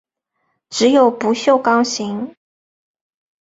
[0.71, 2.33] 只有不锈钢型。